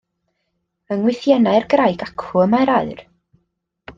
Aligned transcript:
Yng 0.93 1.01
ngwythiennau'r 1.01 1.67
graig 1.73 2.05
acw 2.07 2.43
y 2.47 2.49
mae 2.55 2.67
aur. 2.79 3.05